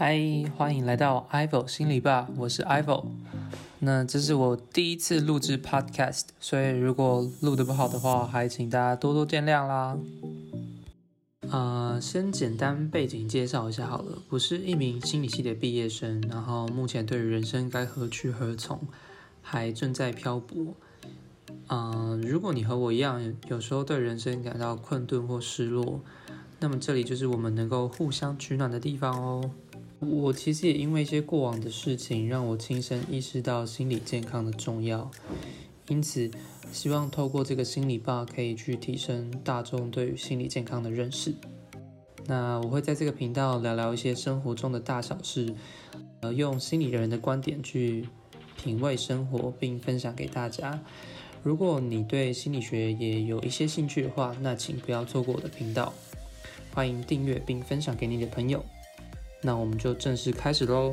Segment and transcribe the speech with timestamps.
[0.00, 0.16] 嗨，
[0.56, 3.06] 欢迎来到 Ivo 心理吧，我是 Ivo。
[3.80, 9.98] 那这是我第一次录制 Podcast，所以如果录得不好的话，还请大家多多见谅啦。
[11.50, 18.78] 呃，先简单背景介绍一下好了，我是一名心理系的毕业生，然后目前对于人生该何去何从，
[19.42, 20.76] 还正在漂泊。
[21.66, 26.00] 嗯、如果你和我一样，有时候对人生感到困顿或失落，
[26.60, 29.50] 那么这里就是我们能够互相取暖的地方哦。
[30.00, 35.10] 我其实也因为一些过往的事情，让我亲身意识到心理健康的重要，
[35.88, 36.30] 因此
[36.72, 41.34] 希望透过这个心理吧，可以去提升大众对于心理健康的认识。
[42.26, 45.52] 那我会在这个频道聊聊一些生活中的大小事，
[46.20, 48.06] 呃，用心理人的观点去
[48.62, 50.80] 品味生活，并分享给大家。
[51.42, 55.92] 如果你对心理学也有一些兴趣的话，那请不要错过我的频道，
[56.72, 58.64] 欢迎订阅并分享给你的朋友。
[59.42, 60.92] 那我们就正式开始喽。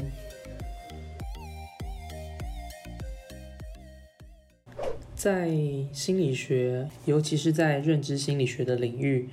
[5.16, 5.50] 在
[5.92, 9.28] 心理学，尤其是在认知心理学的领域，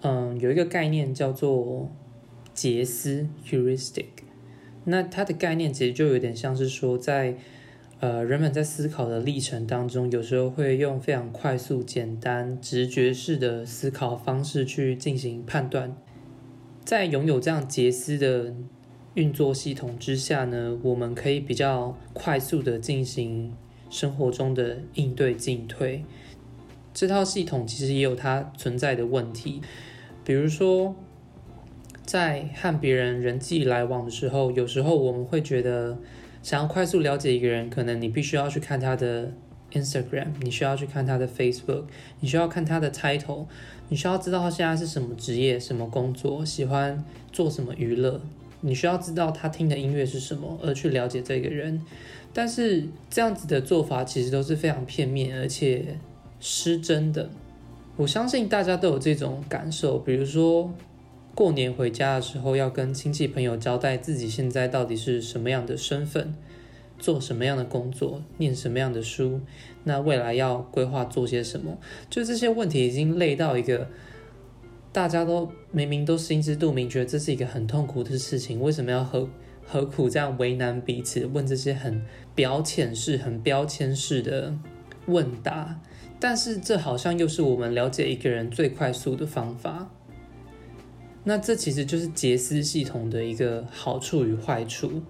[0.00, 1.90] 嗯，有一个概念叫做
[2.54, 4.06] 捷思 （heuristic）。
[4.84, 7.36] 那它的概念其实就有点像是说，在
[8.00, 15.94] 呃人们在思考的历程当中，有时候会用非常快速、简单、直觉式的思考方式去进行判断。
[16.86, 18.54] 在拥有这样杰斯的
[19.14, 23.52] 运作系统之下呢，我们可以比较快速的进行
[23.90, 26.04] 生活中的应对进退。
[26.94, 29.60] 这套系统其实也有它存在的问题，
[30.24, 30.94] 比如说
[32.04, 35.98] 在和别人人际来往的时候，有时候我们会觉得
[36.40, 39.32] 想要快速了解一个人，可能你必须要去看他的
[39.76, 41.84] Instagram，你需要去看他的 Facebook，
[42.20, 43.46] 你需要看他的 title，
[43.88, 48.20] 你需要知道他现在是什么职业、什么工作、喜欢做什么娱乐，
[48.60, 51.82] 你需要知道他听的音乐是什么，而去了解这个人。
[52.32, 55.98] 但是这样子的做法其实都是非常片面而且
[56.38, 57.30] 失真的。
[57.96, 60.70] 我相信大家都有这种感受，比如说
[61.34, 66.34] 过年回家的时候，要跟亲戚朋友交代自己现在到底是什么样的身份。
[66.98, 69.40] 做什么样的工作，念什么样的书，
[69.84, 71.78] 那未来要规划做些什么？
[72.08, 73.88] 就这些问题已经累到一个，
[74.92, 79.28] 大家都明明都心知肚明，觉得这是一个很痛苦的事情，为什么要何
[79.64, 82.02] 何苦这样为难彼此，问这些很
[82.34, 84.54] 表浅式、很标签式的
[85.06, 85.80] 问答？
[86.18, 89.90] 但是这好像又是我们了解一个人最快速的方法。
[91.24, 95.02] 那这其实就是杰斯系统的一个好处与坏处。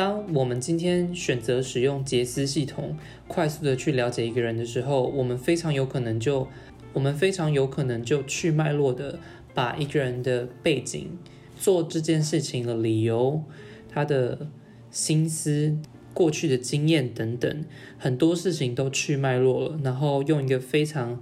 [0.00, 2.96] 当我们今天选择使用杰斯系统，
[3.28, 6.48] 快速的去了解一个人的时候，我们非常有可能就，
[6.94, 9.18] 我们非常有可能就去脉络的
[9.52, 11.18] 把一个人的背景、
[11.58, 13.42] 做这件事情的理由、
[13.90, 14.48] 他的
[14.90, 15.76] 心思、
[16.14, 17.62] 过去的经验等等，
[17.98, 21.20] 很多事情都去脉络了，然后用一个非常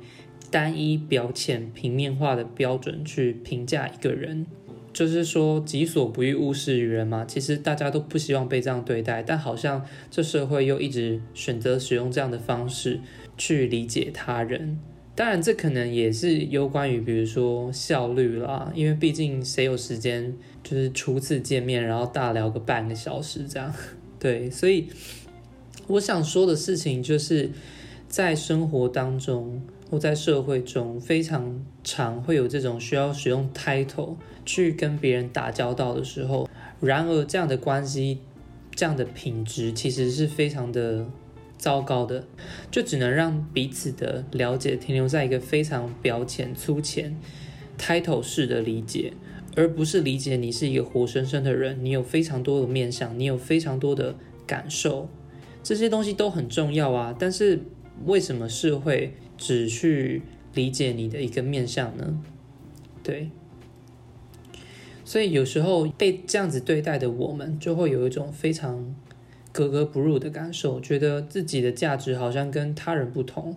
[0.53, 4.47] 单一、表浅、平面化的标准去评价一个人。
[4.99, 7.25] 就是说，己所不欲，勿施于人嘛。
[7.25, 12.99] 其实大家都不希望被这样对待，但好像这社会又一直选择使用这样的方式
[13.37, 14.77] 去理解他人。
[15.15, 23.73] 当然，这可能也是有关于，比如说效率啦，因为毕竟谁有时间就是初次见面，然后大聊个半个小时这样。
[24.19, 24.89] 对，所以
[25.87, 27.53] 我想说的事情就是
[28.09, 29.63] 在生活当中。
[29.91, 36.49] 或在社会中非常常会有这种需要使用 title 去跟别人打交道的时候，
[36.81, 38.19] 然而这样的关系、
[38.75, 41.07] 这样的品质其实是非常的
[41.57, 42.25] 糟糕的，
[42.71, 47.17] 就只能让彼此的了解停留在一个非常表浅、粗浅、
[47.79, 49.13] title 式的理解，
[49.57, 54.15] 而不是理解你是一个活生生的人，你有非常多的面向，你有非常多的
[54.47, 55.09] 感受，
[55.63, 57.61] 这些东西都很重要啊，但是
[58.05, 60.21] 为什么社会只去
[60.53, 62.21] 理解你的一个面相呢？
[63.03, 63.31] 对，
[65.05, 68.95] 所以有时候被这样子对待的我们，就会有一种非常
[69.53, 73.57] 格格不入的感受，觉得自己的价值好像跟他人不同，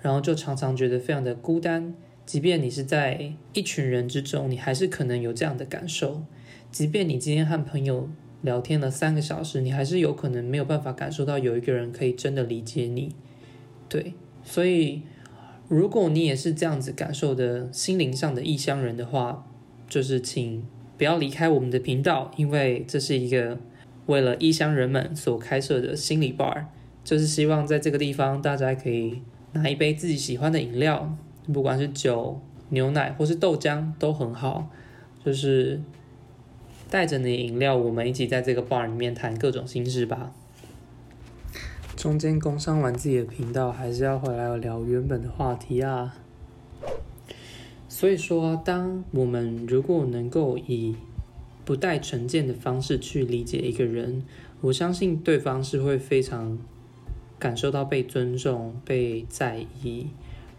[0.00, 1.94] 然后就常常觉得非常的孤单。
[2.24, 6.22] 即便你是在一群人之中，你还是可能有这样的感受。
[6.70, 8.08] 即便你今天和朋友
[8.42, 13.14] 聊天了三个小时，你还是有可能没有办法感受到有一个人可以真的理解你。
[13.88, 14.12] 对，
[14.44, 15.02] 所以。
[15.74, 19.44] 如果你也是这样子感受的心灵上的异乡人的话，
[19.88, 20.64] 就是请
[20.96, 23.58] 不要离开我们的频道，因为这是一个
[24.06, 26.66] 为了异乡人们所开设的心理 bar，
[27.02, 29.20] 就是希望在这个地方大家可以
[29.54, 31.12] 拿一杯自己喜欢的饮料，
[31.52, 34.70] 不管是酒、牛奶或是豆浆都很好，
[35.24, 35.80] 就是
[36.88, 40.32] 带着你饮料，我们一起在这个 bar 里面谈各种心事吧。
[42.04, 46.14] 中间工商完自己的频道，还是要回来聊原本的话题啊。
[47.88, 50.94] 所以说，当我们如果能够以
[51.64, 54.22] 不带成见的方式去理解一个人，
[54.60, 56.58] 我相信对方是会非常
[57.38, 60.08] 感受到被尊重、被在意，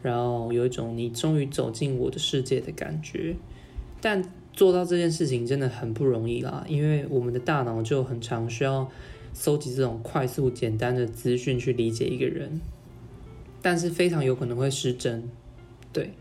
[0.01, 3.35] 然后有一种你终于走进我的世界的感觉。
[4.01, 8.89] 但做到这件事情真的很不容易啦，因为我们的大脑就很常需要
[9.35, 12.59] 搜集这种快速简单的资讯去理解一个人，
[13.61, 15.29] 但是非常有可能会失真。
[15.93, 16.15] 对，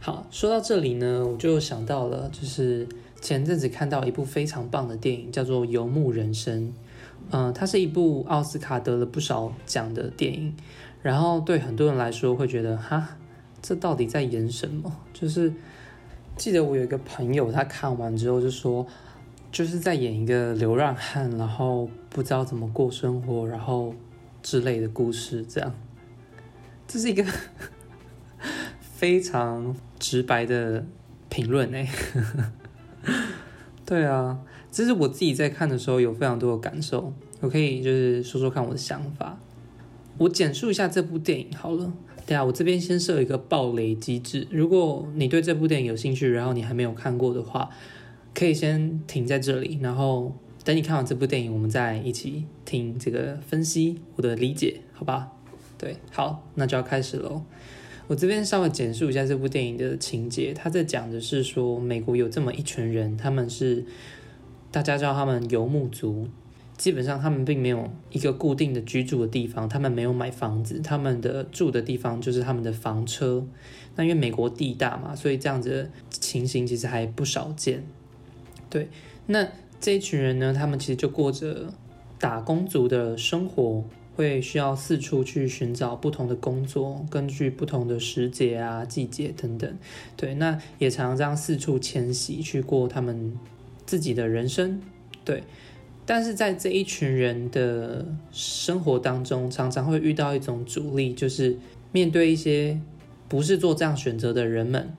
[0.00, 2.88] 好，说到这里呢，我就想到了，就是。
[3.18, 6.68] 前阵子看到一部非常棒的电影，叫做《游牧人生》。
[7.30, 10.54] 嗯，它是一部奥斯卡得了不少奖的电影。
[11.02, 13.16] 然后对很多人来说，会觉得哈，
[13.62, 14.94] 这到底在演什么？
[15.14, 15.52] 就是
[16.36, 18.86] 记得我有一个朋友，他看完之后就说，
[19.56, 23.94] 就是在演一个流浪汉，然后不知道怎么过生活，然后
[24.42, 25.42] 之类的故事。
[25.48, 25.74] 这样，
[26.86, 27.24] 这是一个
[28.98, 30.84] 非常直白的
[31.30, 31.88] 评论诶。
[33.86, 34.38] 对啊，
[34.70, 39.38] 这是我自己在看的时候有非常多的感受，我可以就是说说看我的想法。
[40.18, 41.90] 我简述一下这部电影好了。
[42.26, 47.70] 对啊，我这边先设一个爆雷机制，如果你对这部电影有兴趣，然后你还没有看过的话，
[48.36, 50.30] 可以先停在这里，然后
[50.62, 55.32] 等你看完这部电影，我们再一起听这个分析我的理解，好吧？
[55.78, 57.42] 对，好，那就要开始喽。
[58.08, 63.86] 我这边稍微简述一下这部电影的情节，他在讲的是说，美国有这么一群人，他们是
[64.70, 66.28] 大家叫他们游牧族，
[66.76, 73.46] 基本上他们并没有一个固定的居住的地方，他们没有买房子，他们的住的地方就是他们的房车。
[73.94, 77.82] 那因为美国地大嘛，所以这样子的情形其实还不少见。
[78.70, 78.88] 对，
[79.26, 79.48] 那
[79.80, 81.72] 这一群人呢，他们其实就过着
[82.18, 83.84] 打工族的生活。
[84.16, 89.76] 会需要四处去寻找不同的工作，根据不同的时节啊、季节等等，
[90.16, 93.38] 对，那也常常这样四处迁徙去过他们
[93.84, 94.80] 自己的人生，
[95.22, 95.42] 对。
[96.06, 101.58] 但是在这一群人的生活当中，常常会遇到一种阻力，就是
[101.92, 102.80] 面对一些
[103.28, 104.96] 不是做这样选择的人们，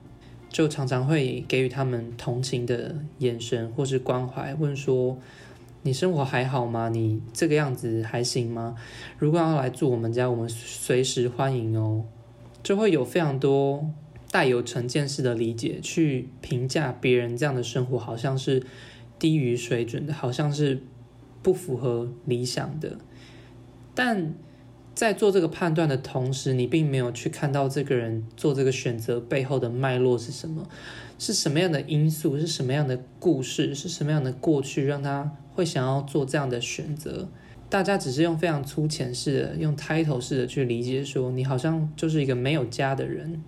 [0.50, 5.18] 就常常会给予他们同情的眼神或是关怀，问说。
[5.82, 6.88] 你生活还好吗？
[6.88, 8.74] 你这个样子还行吗？
[9.16, 12.04] 如果要来住我们家，我们随时欢迎哦。
[12.64, 13.88] 就会有非常多
[14.30, 18.66] 带有成见式的理解去评价别人这样的生活，好像是
[19.20, 20.82] 低于水准的，好像是
[21.42, 22.98] 不符合理想的。
[23.94, 24.34] 但
[24.98, 30.66] 在做这个判断的同时，你并没有去看到这个人做这个选择背后的脉络是什么，
[31.20, 35.30] 是什么样的因素，是什么样的故事，是什么样的过去让他。
[35.54, 37.28] 会想要做这样的选择，
[37.68, 43.40] 大家只是用非常粗浅式的、用 title 式的去理解，说你好像就是一个没有家的人，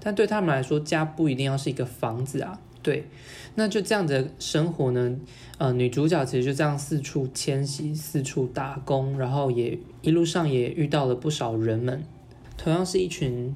[0.00, 2.58] 但对他们来说，家不一定要是一个房子啊。
[2.82, 3.06] 对，
[3.56, 5.16] 那就这样的生活呢？
[5.58, 12.02] 呃，女主角其实就这样四处迁徙、四处打工，然后也一路上也遇到了不少人们，
[12.56, 13.54] 同样是一群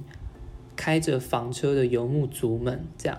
[0.76, 3.18] 开着房车的游牧族们，这样。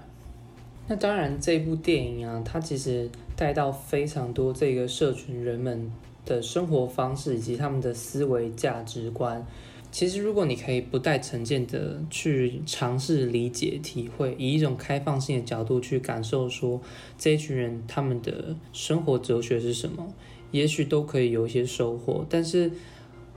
[0.88, 5.92] 那当然，这部电影啊，它其实带到非常多这个社群人们
[6.28, 9.44] 的生活方式以及他们的思维价值观。
[9.92, 16.80] 其实，如果你可以不带成见的去尝试理解、体会，以一种开放性的角度去感受，说
[17.18, 20.08] 这群人他们的生活哲学是什么，
[20.52, 22.24] 也许都可以有一些收获。
[22.30, 22.72] 但是，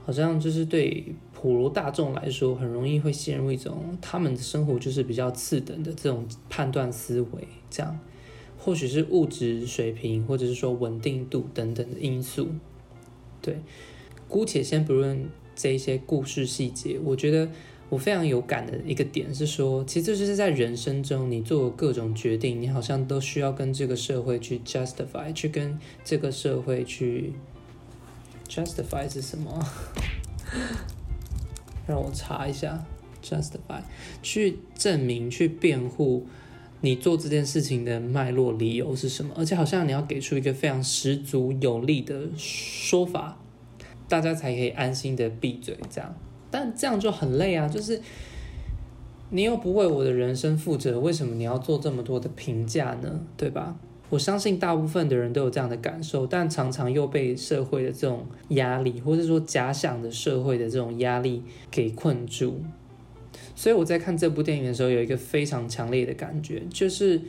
[0.07, 1.13] 好像就是对。
[1.39, 7.99] 普罗大众来说，很容易会陷入一种他们的生活就是比较次等的这种判断思维，这样
[8.57, 12.47] 或许是物质水平，或者是说稳定度等等的因素。
[13.39, 13.59] 对，
[14.27, 17.47] 姑且先不论这一些故事细节，我觉得
[17.87, 27.33] 我非常有感的一个点是说，其实就是在人生中，你做各种决定，你好像都需要跟这个社会去 justify，去跟这个社会去
[28.47, 29.65] justify 是什么？
[31.87, 32.83] 让我查一下
[33.23, 33.81] ，justify，
[34.21, 36.25] 去证明、去辩护
[36.81, 43.37] 你做这件事情的脉络、理由是什么，而且好像你要给出一个非常十足有力的说法，
[44.09, 45.77] 大家才可以安心的闭嘴。
[45.89, 46.15] 这样，
[46.51, 48.01] 但这样就很累啊，就是
[49.29, 53.21] 你又不为我的人生负责，为什么你要做这么多的评价呢？
[53.35, 53.75] 对吧？
[54.09, 62.61] 我相信大部分的人都有这样的感受，但常常又被社会的这种压力，或者说假想的社会的这种压力给困住。
[63.53, 67.21] 所以我在看这部电影的时候，有一个非常强烈的感觉，就是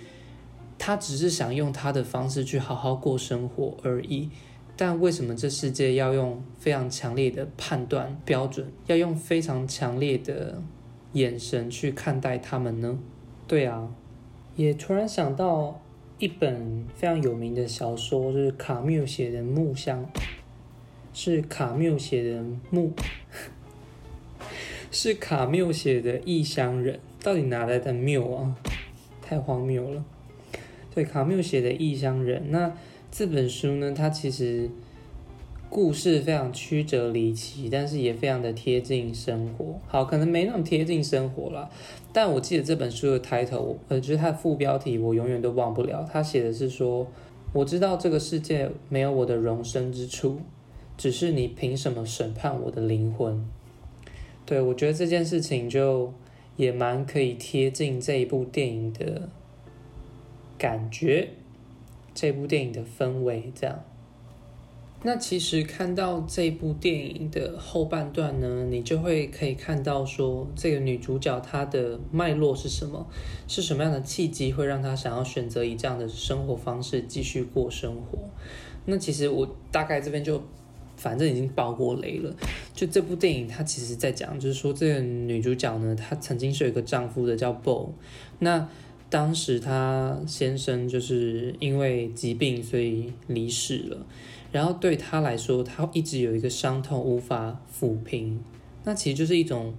[0.79, 4.31] 他只是想用他的方式去好好过生活而已。
[4.77, 10.63] 但为什么这世界要用非常强烈的判断标准，要用非常强烈的
[11.15, 12.97] 眼神去看待他们呢？
[13.49, 13.89] 对啊，
[14.55, 15.81] 也突然想到
[16.19, 20.05] 一本非常有名的小说，就是卡缪写的《木箱》，
[21.13, 22.93] 是卡缪写的木，
[24.91, 28.57] 是卡缪写的《异乡人》，到底哪来的缪啊？
[29.23, 30.05] 太荒谬了。
[30.95, 32.77] 对，卡缪写的《异乡人》，那
[33.11, 34.71] 这本书呢，它其实。
[35.71, 39.79] 故事非常曲折离奇，但是也非常的贴近生活。
[39.87, 41.69] 好，可能没那么贴近生活啦，
[42.13, 46.09] 但我记得这本书的抬头，呃，就是它的副标题，我永远都忘不了。
[46.11, 47.07] 它写的是说
[47.53, 50.41] ：“我知道这个世界没有我的容身之处，
[50.97, 53.47] 只是你凭什么审判我的灵魂？”
[54.47, 56.15] 对，我觉得这件事情就
[56.57, 59.29] 也蛮可以贴近这一部电影的
[60.57, 61.29] 感觉，
[62.15, 63.85] 这部电影的氛围这样。
[65.05, 73.07] 那其实看到这部电影的后半段呢，你就会可以看到说，这个女主角她的脉络是什么，
[73.47, 78.19] 是什么样的契机会让她想要选择以这样的生活方式继续过生活。
[78.87, 80.43] 那其实我大概这边就
[80.97, 82.35] 反正已经爆过雷了。
[82.75, 87.93] 就这部电影，它其实在讲，就是说这个女主角呢，她曾经是有一个丈夫的叫 Bo，
[88.41, 88.69] 那
[89.09, 94.05] 当时她先生就是因为疾病所以离世了。
[94.51, 98.43] 然后对他来说，他一直有一个伤痛无法抚平，
[98.85, 99.75] 那其实就是一种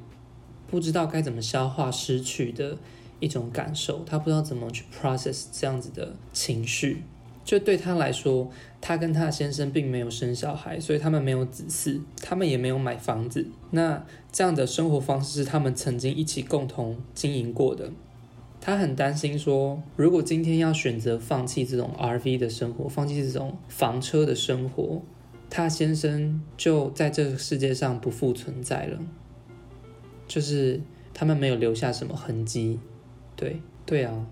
[0.67, 2.77] 不知道该怎么消化失去的
[3.19, 4.03] 一种感受。
[4.05, 7.03] 他不知道怎么去 process 这样子的情绪。
[7.43, 8.47] 就对他来说，
[8.79, 13.47] 他跟他的先生并没有生小孩，所以他们没有子嗣，他们也没有买房子。
[13.71, 17.91] 那这样的生活方式是他们曾经一起共同经营过的。
[18.61, 25.01] 他很担心说，如果今天要选择放弃这种 RV 的生活，放弃这种房车的生活，
[25.49, 28.99] 他先生就在这个世界上不复存在了，
[30.27, 30.81] 就是
[31.13, 32.79] 他们没有留下什么痕迹。
[33.35, 34.27] 对，对啊，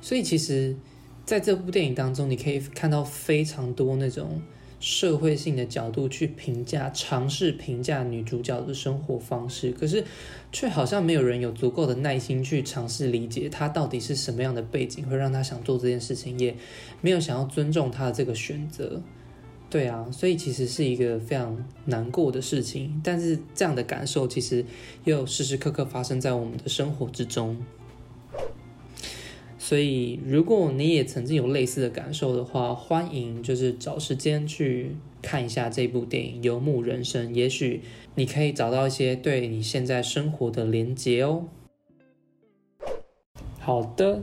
[0.00, 0.76] 所以其实
[1.24, 4.42] 在这部电影当中，你可以看到非常多那种。
[4.80, 10.04] 社会性的角度去评价，尝试评价女主角的生活方式，可是
[10.52, 16.54] 却好像没有人有足够的耐心去尝试理解她到底是什么样的背景，会让她想做这件事情，也
[17.00, 19.00] 没有想要尊重她的这个选择。
[19.70, 24.64] 对啊，所以其实是一个非常难过的事情，但是这样的感受其实
[25.04, 27.56] 又时时刻刻发生在我们的生活之中。
[29.66, 37.80] 所以，如果你也曾经有类似的感受的话，欢迎就是找时间去看一下这部电影《游牧人生》，也许
[38.14, 41.44] 你可以找到一些对你现在生活的连结哦。
[43.58, 44.22] 好的，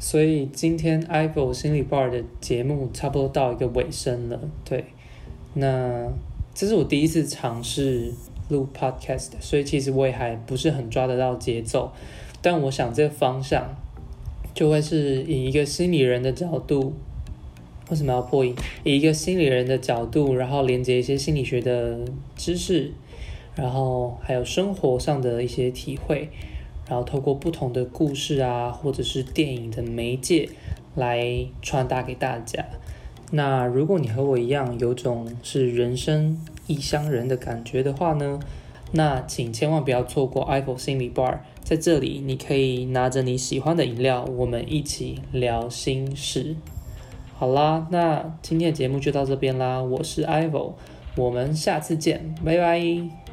[0.00, 4.40] 所以今天 IVO 心理 bar 的节目差不多到一个尾声了。
[4.64, 4.86] 对，
[5.54, 6.12] 那
[6.52, 8.12] 这是我第一次尝试
[8.48, 11.92] 录 podcast，所以其实我也还不是很抓得到节奏，
[12.42, 13.76] 但我想这个方向。
[14.54, 16.94] 就会是以一个心理人的角度，
[17.90, 18.54] 为什么要破音？
[18.84, 22.00] 以一个心理人的角度，然后连接一些心理学的
[22.36, 22.92] 知识，
[23.54, 26.28] 然后还有生活上的一些体会，
[26.88, 30.48] 然后透过不同的故事啊，或者是电影的媒介
[30.94, 32.64] 来传达给大家。
[33.32, 38.40] 那如果你和我一样有种是人生异乡人的感觉的话呢，
[38.92, 41.38] 那请千万不要错过 IVO 心理 bar。
[41.70, 46.56] 在这里，你可以拿着你喜欢的饮料，我们一起聊心事。
[47.38, 49.80] 好啦，那今天的节目就到这边啦。
[49.80, 50.74] 我是 IVO，
[51.14, 53.29] 我们下次见，拜拜。